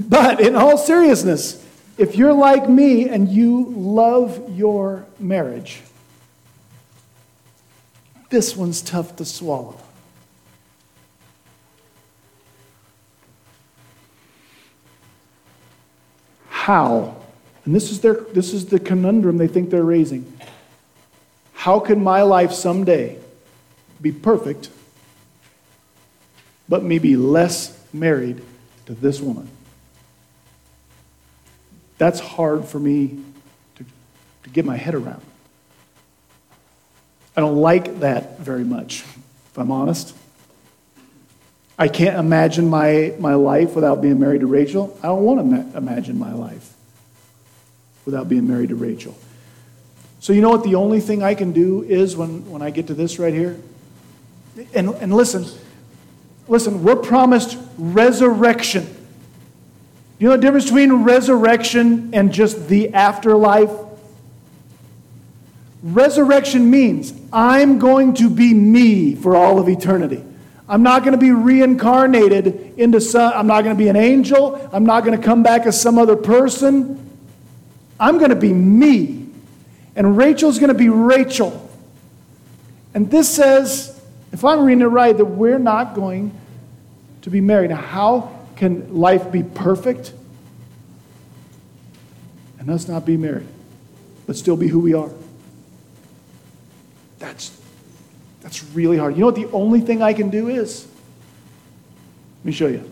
[0.00, 1.64] but in all seriousness,
[1.96, 5.82] if you're like me and you love your marriage,
[8.30, 9.80] this one's tough to swallow.
[16.68, 17.16] How,
[17.64, 20.30] and this is, their, this is the conundrum they think they're raising.
[21.54, 23.16] How can my life someday
[24.02, 24.68] be perfect,
[26.68, 28.42] but me be less married
[28.84, 29.48] to this woman?
[31.96, 33.18] That's hard for me
[33.76, 33.86] to,
[34.42, 35.22] to get my head around.
[37.34, 39.04] I don't like that very much,
[39.52, 40.14] if I'm honest.
[41.78, 44.98] I can't imagine my, my life without being married to Rachel.
[45.00, 46.74] I don't want to ma- imagine my life
[48.04, 49.16] without being married to Rachel.
[50.18, 52.88] So, you know what the only thing I can do is when, when I get
[52.88, 53.60] to this right here?
[54.74, 55.46] And, and listen,
[56.48, 58.96] listen, we're promised resurrection.
[60.18, 63.70] You know the difference between resurrection and just the afterlife?
[65.84, 70.24] Resurrection means I'm going to be me for all of eternity.
[70.68, 74.68] I'm not going to be reincarnated into some, I'm not going to be an angel.
[74.72, 77.10] I'm not going to come back as some other person.
[77.98, 79.26] I'm going to be me.
[79.96, 81.68] And Rachel's going to be Rachel.
[82.94, 83.98] And this says,
[84.32, 86.38] if I'm reading it right, that we're not going
[87.22, 87.70] to be married.
[87.70, 90.12] Now, how can life be perfect
[92.58, 93.46] and us not be married,
[94.26, 95.10] but still be who we are?
[97.18, 97.58] That's
[98.48, 99.14] that's really hard.
[99.14, 100.86] You know what the only thing I can do is?
[102.38, 102.82] Let me show you.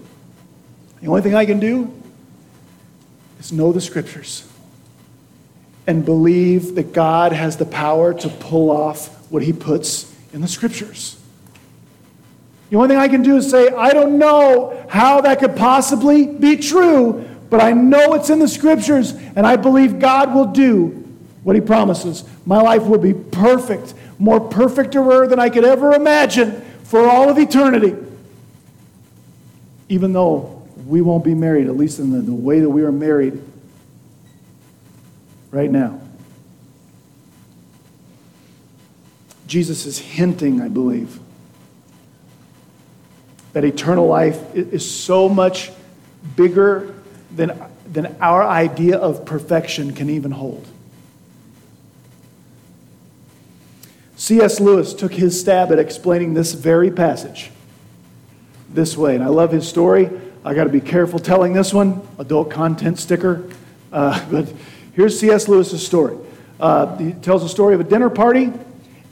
[1.01, 1.91] The only thing I can do
[3.41, 4.47] is know the scriptures
[5.87, 10.47] and believe that God has the power to pull off what he puts in the
[10.49, 11.19] scriptures.
[12.69, 16.27] The only thing I can do is say, I don't know how that could possibly
[16.27, 21.03] be true, but I know it's in the scriptures, and I believe God will do
[21.45, 22.25] what he promises.
[22.45, 27.39] My life will be perfect, more perfecter than I could ever imagine for all of
[27.39, 27.95] eternity.
[29.89, 32.93] Even though we won't be married, at least in the, the way that we are
[32.93, 33.43] married
[35.51, 36.01] right now.
[39.47, 41.21] Jesus is hinting, I believe,
[43.53, 45.71] that eternal life is so much
[46.35, 46.95] bigger
[47.35, 47.59] than,
[47.91, 50.67] than our idea of perfection can even hold.
[54.17, 54.61] C.S.
[54.61, 57.51] Lewis took his stab at explaining this very passage
[58.71, 60.11] this way, and I love his story.
[60.45, 63.49] I got to be careful telling this one, adult content sticker.
[63.93, 64.53] Uh, but
[64.95, 65.49] here's C.S.
[65.49, 66.17] Lewis's story.
[66.59, 68.53] Uh, he tells a story of a dinner party,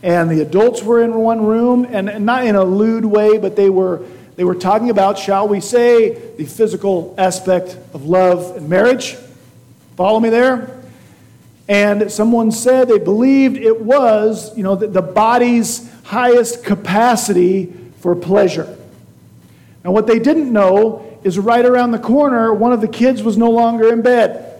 [0.02, 3.56] and the adults were in one room, and, and not in a lewd way, but
[3.56, 4.04] they were
[4.36, 9.16] they were talking about, shall we say, the physical aspect of love and marriage.
[9.96, 10.82] Follow me there?
[11.68, 18.14] And someone said they believed it was, you know, the, the body's highest capacity for
[18.14, 18.76] pleasure.
[19.82, 23.36] Now, what they didn't know is right around the corner, one of the kids was
[23.38, 24.50] no longer in bed.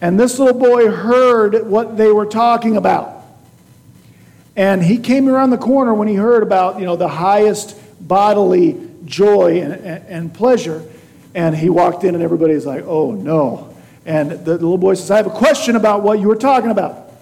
[0.00, 3.22] And this little boy heard what they were talking about.
[4.56, 8.88] And he came around the corner when he heard about, you know, the highest bodily
[9.04, 10.82] joy and, and, and pleasure.
[11.34, 13.71] And he walked in, and everybody's like, oh no.
[14.04, 17.12] And the little boy says, I have a question about what you were talking about.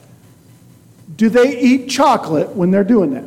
[1.16, 3.24] Do they eat chocolate when they're doing that?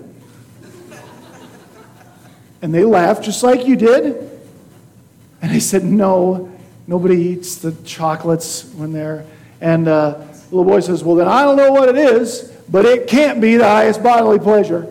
[2.62, 4.32] And they laughed just like you did.
[5.42, 9.26] And I said, No, nobody eats the chocolates when they're.
[9.60, 10.12] And uh,
[10.50, 13.42] the little boy says, Well, then I don't know what it is, but it can't
[13.42, 14.88] be the highest bodily pleasure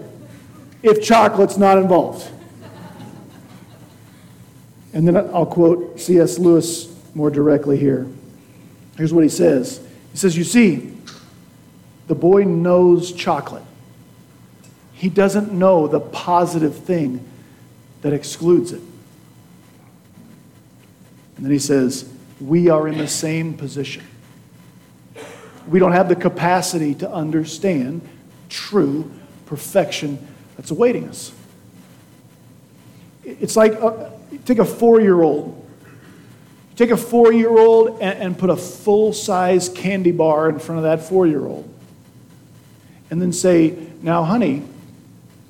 [0.83, 2.31] if chocolate's not involved.
[4.93, 6.39] And then I'll quote C.S.
[6.39, 8.07] Lewis more directly here.
[8.97, 9.81] Here's what he says
[10.13, 10.93] He says, You see,
[12.07, 13.65] the boy knows chocolate.
[14.93, 17.27] He doesn't know the positive thing
[18.03, 18.81] that excludes it.
[21.37, 22.09] And then he says,
[22.41, 24.05] We are in the same position.
[25.67, 28.03] We don't have the capacity to understand
[28.49, 29.11] true
[29.47, 30.27] perfection
[30.57, 31.33] that's awaiting us.
[33.25, 34.11] It's like uh,
[34.45, 35.62] take a four year old
[36.83, 40.79] Take a four year old and, and put a full size candy bar in front
[40.79, 41.73] of that four year old.
[43.09, 44.65] And then say, Now, honey,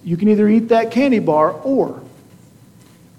[0.05, 2.03] you can either eat that candy bar or,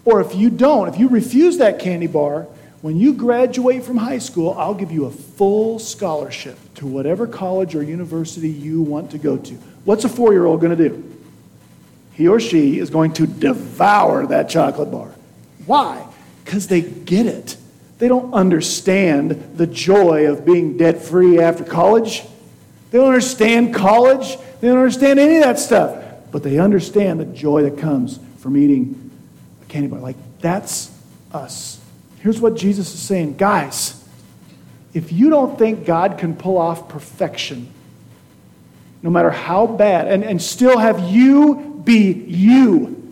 [0.06, 2.44] or if you don't, if you refuse that candy bar,
[2.84, 7.74] when you graduate from high school, I'll give you a full scholarship to whatever college
[7.74, 9.54] or university you want to go to.
[9.86, 11.18] What's a four year old going to do?
[12.12, 15.10] He or she is going to devour that chocolate bar.
[15.66, 16.06] Why?
[16.46, 17.58] Because they get it.
[18.00, 22.24] They don't understand the joy of being debt free after college.
[22.92, 24.38] They don't understand college.
[24.60, 26.04] They don't understand any of that stuff.
[26.32, 29.12] But they understand the joy that comes from eating
[29.62, 30.00] a candy bar.
[30.00, 30.92] Like, that's
[31.32, 31.80] us.
[32.20, 34.04] Here's what Jesus is saying Guys,
[34.94, 37.72] if you don't think God can pull off perfection,
[39.02, 43.03] no matter how bad, and, and still have you be you,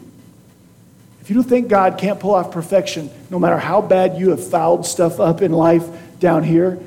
[1.21, 4.85] if you think God can't pull off perfection, no matter how bad you have fouled
[4.85, 5.87] stuff up in life
[6.19, 6.79] down here,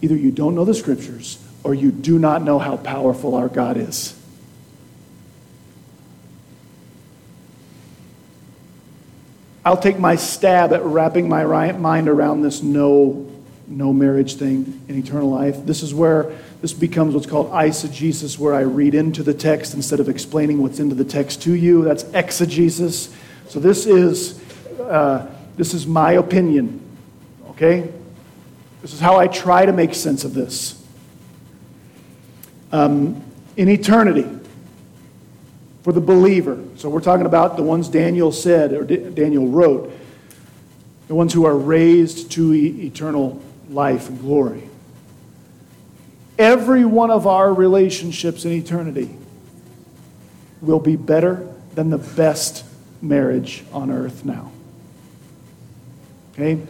[0.00, 3.76] either you don't know the scriptures or you do not know how powerful our God
[3.76, 4.14] is.
[9.64, 13.30] I'll take my stab at wrapping my mind around this no,
[13.66, 15.66] no marriage thing in eternal life.
[15.66, 20.00] This is where this becomes what's called eisegesis, where I read into the text instead
[20.00, 21.82] of explaining what's into the text to you.
[21.84, 23.14] That's exegesis.
[23.48, 24.40] So this is,
[24.78, 26.80] uh, this is my opinion,
[27.50, 27.90] okay?
[28.82, 30.84] This is how I try to make sense of this.
[32.72, 33.24] Um,
[33.56, 34.28] in eternity,
[35.82, 39.90] for the believer, so we're talking about the ones Daniel said or D- Daniel wrote,
[41.06, 44.68] the ones who are raised to e- eternal life and glory.
[46.38, 49.08] Every one of our relationships in eternity
[50.60, 52.64] will be better than the best
[53.00, 54.50] marriage on earth now.
[56.32, 56.60] Okay?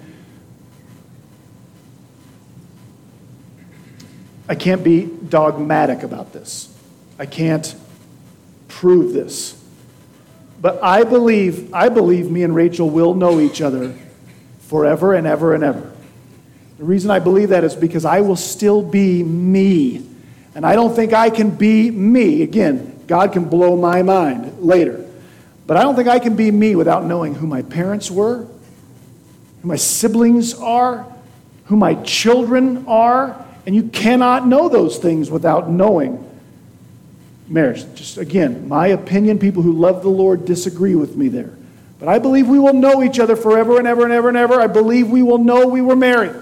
[4.48, 6.74] I can't be dogmatic about this.
[7.18, 7.74] I can't
[8.68, 9.62] prove this.
[10.60, 13.94] But I believe, I believe me and Rachel will know each other
[14.60, 15.92] forever and ever and ever.
[16.78, 20.06] The reason I believe that is because I will still be me.
[20.54, 22.42] And I don't think I can be me.
[22.42, 25.07] Again, God can blow my mind later.
[25.68, 28.46] But I don't think I can be me without knowing who my parents were,
[29.60, 31.06] who my siblings are,
[31.66, 36.24] who my children are, And you cannot know those things without knowing
[37.48, 37.84] marriage.
[37.94, 41.52] Just again, my opinion, people who love the Lord disagree with me there.
[41.98, 44.58] But I believe we will know each other forever and ever and ever and ever.
[44.58, 46.34] I believe we will know we were married.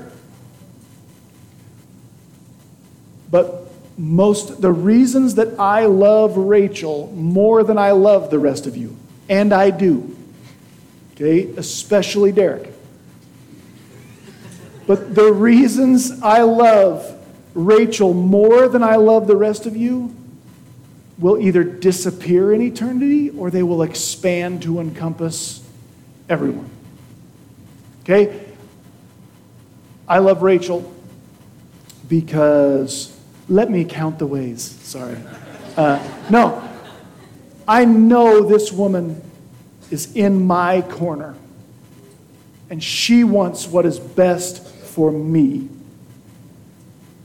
[3.28, 3.68] But
[3.98, 8.96] most the reasons that I love Rachel more than I love the rest of you,
[9.28, 10.16] and I do.
[11.14, 12.72] Okay, especially Derek.
[14.86, 17.12] But the reasons I love
[17.54, 20.14] Rachel more than I love the rest of you
[21.18, 25.66] will either disappear in eternity or they will expand to encompass
[26.28, 26.70] everyone.
[28.02, 28.44] Okay?
[30.06, 30.92] I love Rachel
[32.08, 33.18] because,
[33.48, 34.62] let me count the ways.
[34.62, 35.16] Sorry.
[35.76, 36.62] Uh, no.
[37.68, 39.22] I know this woman
[39.90, 41.34] is in my corner,
[42.70, 45.68] and she wants what is best for me.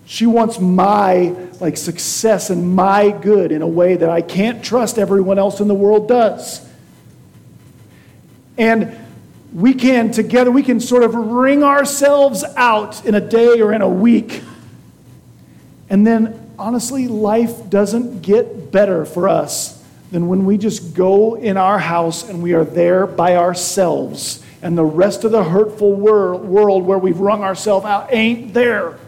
[0.06, 1.30] She wants my
[1.60, 5.68] like success and my good in a way that I can't trust everyone else in
[5.68, 6.68] the world does.
[8.58, 8.98] And
[9.54, 13.82] we can together we can sort of wring ourselves out in a day or in
[13.82, 14.44] a week.
[15.90, 19.81] And then honestly life doesn't get better for us
[20.12, 24.78] than when we just go in our house and we are there by ourselves and
[24.78, 29.00] the rest of the hurtful world where we've wrung ourselves out ain't there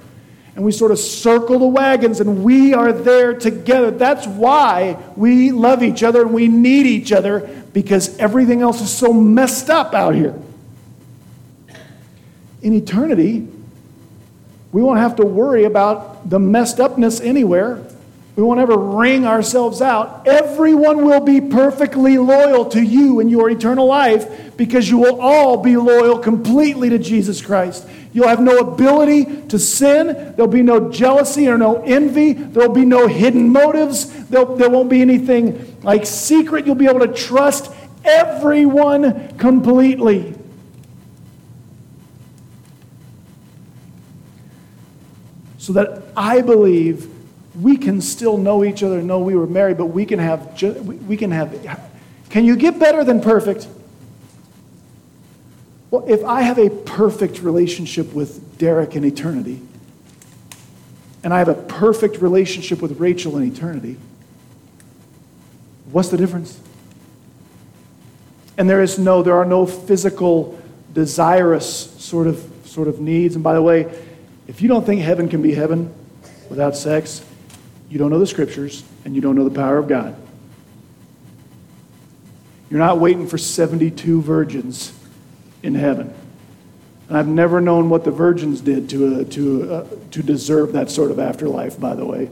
[0.56, 3.90] and we sort of circle the wagons and we are there together.
[3.90, 8.92] That's why we love each other and we need each other because everything else is
[8.92, 10.40] so messed up out here.
[12.62, 13.48] In eternity,
[14.72, 17.84] we won't have to worry about the messed upness anywhere.
[18.36, 20.28] We won't ever wring ourselves out.
[20.28, 25.58] Everyone will be perfectly loyal to you in your eternal life because you will all
[25.58, 27.88] be loyal completely to Jesus Christ.
[28.12, 30.08] You'll have no ability to sin.
[30.36, 32.34] There'll be no jealousy or no envy.
[32.34, 34.12] There'll be no hidden motives.
[34.30, 36.66] There'll, there won't be anything like secret.
[36.66, 37.72] You'll be able to trust
[38.04, 40.34] everyone completely.
[45.60, 47.13] So that I believe
[47.60, 50.62] we can still know each other, know we were married, but we can have,
[51.08, 51.80] we can have,
[52.30, 53.68] can you get better than perfect?
[55.92, 59.62] Well, if I have a perfect relationship with Derek in eternity,
[61.24, 63.98] and I have a perfect relationship with Rachel in eternity,
[65.92, 66.60] what's the difference?
[68.58, 70.60] And there is no, there are no physical,
[70.94, 73.36] desirous sort of sort of needs.
[73.36, 73.82] And by the way,
[74.48, 75.94] if you don't think heaven can be heaven
[76.50, 77.24] without sex,
[77.94, 80.16] you don't know the scriptures and you don't know the power of God.
[82.72, 84.92] You're not waiting for 72 virgins
[85.62, 86.12] in heaven.
[87.08, 90.90] And I've never known what the virgins did to, uh, to, uh, to deserve that
[90.90, 92.32] sort of afterlife, by the way.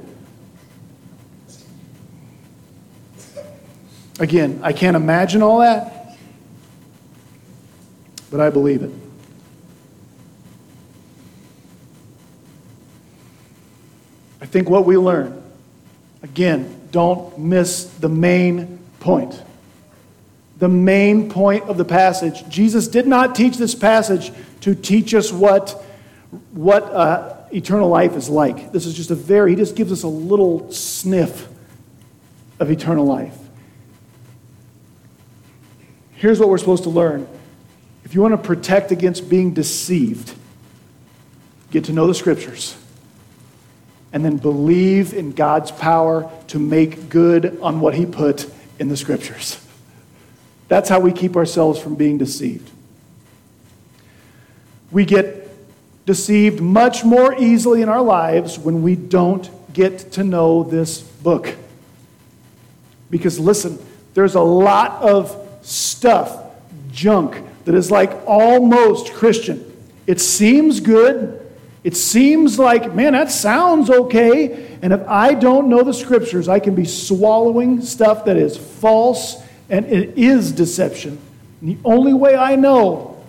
[4.20, 6.18] Again, I can't imagine all that,
[8.32, 8.92] but I believe it.
[14.42, 15.41] I think what we learn,
[16.24, 19.42] again, don't miss the main point
[20.62, 22.48] the main point of the passage.
[22.48, 25.72] Jesus did not teach this passage to teach us what,
[26.52, 28.72] what uh, eternal life is like.
[28.72, 31.50] This is just a very, he just gives us a little sniff
[32.60, 33.36] of eternal life.
[36.12, 37.28] Here's what we're supposed to learn.
[38.06, 40.36] If you want to protect against being deceived,
[41.72, 42.78] get to know the scriptures
[44.14, 48.98] and then believe in God's power to make good on what he put in the
[48.98, 49.64] scriptures.
[50.68, 52.70] That's how we keep ourselves from being deceived.
[54.92, 55.50] We get
[56.06, 61.56] deceived much more easily in our lives when we don't get to know this book.
[63.10, 63.80] Because listen,
[64.14, 66.38] there's a lot of stuff,
[66.92, 69.66] junk, that is like almost Christian.
[70.08, 71.41] It seems good.
[71.84, 74.78] It seems like, man, that sounds okay.
[74.82, 79.42] And if I don't know the scriptures, I can be swallowing stuff that is false
[79.70, 81.18] and it is deception.
[81.60, 83.24] And the only way I know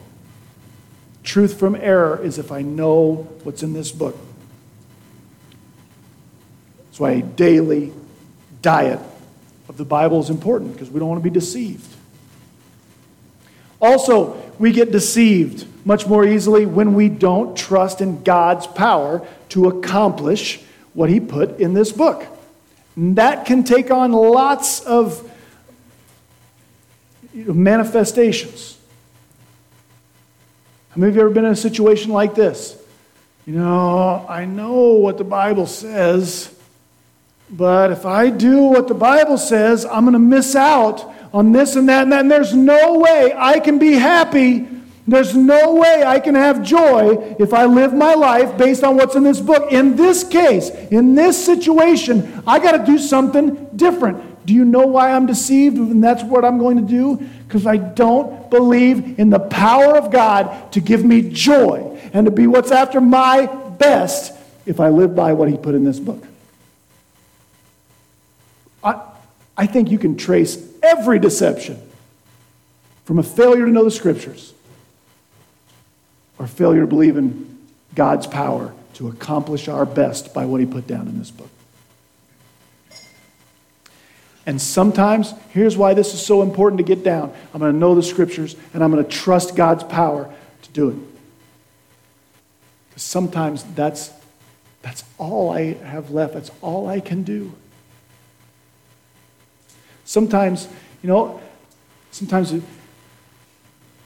[1.22, 4.16] truth from error is if I know what's in this book.
[6.86, 7.92] That's why a daily
[8.61, 9.00] diet
[9.68, 11.88] of the Bible is important because we don't want to be deceived.
[13.80, 19.68] Also, we get deceived much more easily when we don't trust in God's power to
[19.68, 20.60] accomplish
[20.94, 22.26] what He put in this book.
[22.96, 25.30] And that can take on lots of
[27.34, 28.78] manifestations.
[30.90, 32.82] How many of you ever been in a situation like this?
[33.46, 36.54] you know, I know what the Bible says,
[37.50, 41.74] but if I do what the Bible says, I'm going to miss out on this
[41.74, 42.20] and that and that.
[42.20, 44.68] And there's no way I can be happy.
[45.07, 49.16] There's no way I can have joy if I live my life based on what's
[49.16, 49.72] in this book.
[49.72, 54.46] In this case, in this situation, I got to do something different.
[54.46, 57.16] Do you know why I'm deceived and that's what I'm going to do?
[57.46, 62.30] Because I don't believe in the power of God to give me joy and to
[62.30, 63.46] be what's after my
[63.78, 64.32] best
[64.66, 66.24] if I live by what he put in this book.
[68.84, 69.00] I,
[69.57, 71.80] I think you can trace every deception
[73.05, 74.55] from a failure to know the scriptures
[76.43, 77.57] or failure to believe in
[77.95, 81.49] God's power to accomplish our best by what he put down in this book.
[84.45, 87.32] And sometimes, here's why this is so important to get down.
[87.55, 90.28] I'm going to know the scriptures and I'm going to trust God's power
[90.62, 90.97] to do it.
[92.88, 94.11] Because sometimes that's,
[94.82, 97.53] that's all I have left, that's all I can do.
[100.05, 100.66] Sometimes,
[101.05, 101.40] you know,
[102.11, 102.53] sometimes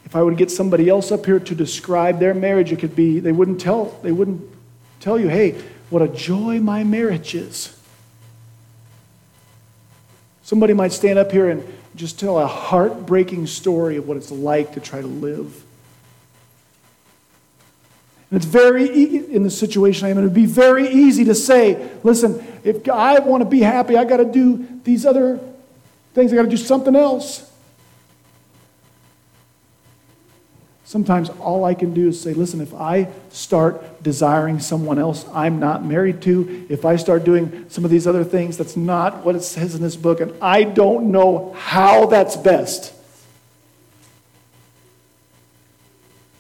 [0.07, 3.21] if I would get somebody else up here to describe their marriage, it could be
[3.21, 4.41] they wouldn't tell they wouldn't
[5.01, 5.55] tell you, "Hey,
[5.91, 7.77] what a joy my marriage is."
[10.43, 11.63] Somebody might stand up here and
[11.95, 15.65] just tell a heartbreaking story of what it's like to try to live
[18.31, 21.91] and it's very, e- in the situation I'm in, it'd be very easy to say,
[22.03, 25.39] listen, if I want to be happy, I got to do these other
[26.13, 27.51] things, I got to do something else.
[30.87, 35.59] Sometimes all I can do is say, listen, if I start desiring someone else I'm
[35.59, 39.35] not married to, if I start doing some of these other things, that's not what
[39.35, 42.95] it says in this book, and I don't know how that's best.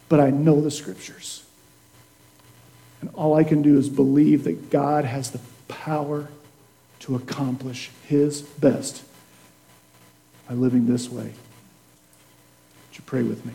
[0.09, 1.43] But I know the scriptures.
[3.01, 6.29] And all I can do is believe that God has the power
[7.01, 9.03] to accomplish His best
[10.49, 11.25] by living this way.
[11.25, 11.33] Would
[12.93, 13.53] you pray with me?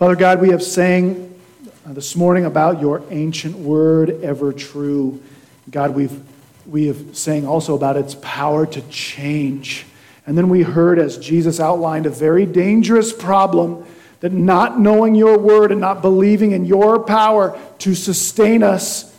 [0.00, 1.38] Father God, we have sang
[1.84, 5.22] uh, this morning about your ancient word, ever true.
[5.70, 6.22] God, we've,
[6.64, 9.84] we have sang also about its power to change.
[10.26, 13.84] And then we heard as Jesus outlined a very dangerous problem
[14.20, 19.14] that not knowing your word and not believing in your power to sustain us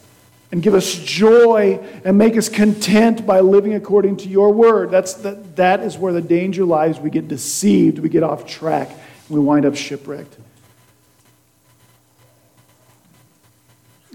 [0.52, 4.90] and give us joy and make us content by living according to your word.
[4.90, 7.00] That's the, that is where the danger lies.
[7.00, 8.90] We get deceived, we get off track,
[9.30, 10.38] we wind up shipwrecked.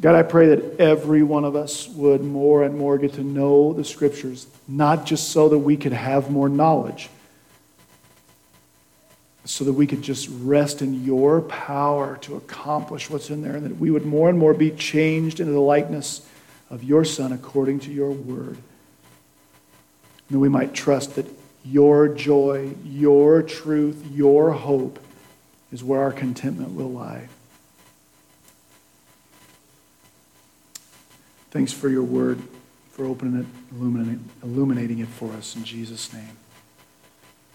[0.00, 3.72] God, I pray that every one of us would more and more get to know
[3.72, 7.08] the scriptures, not just so that we could have more knowledge
[9.46, 13.64] so that we could just rest in your power to accomplish what's in there, and
[13.64, 16.26] that we would more and more be changed into the likeness
[16.68, 18.56] of your Son according to your word.
[18.56, 21.26] And that we might trust that
[21.64, 24.98] your joy, your truth, your hope
[25.70, 27.28] is where our contentment will lie.
[31.56, 32.42] Thanks for your word,
[32.90, 33.46] for opening it,
[34.42, 35.56] illuminating, it for us.
[35.56, 36.36] In Jesus' name,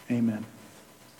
[0.09, 0.43] amen.